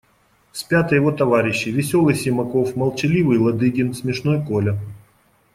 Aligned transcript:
Спят 0.51 0.91
и 0.91 0.95
его 0.95 1.11
товарищи: 1.11 1.69
веселый 1.69 2.15
Симаков, 2.15 2.75
молчаливый 2.75 3.37
Ладыгин, 3.37 3.93
смешной 3.93 4.43
Коля. 4.43 4.79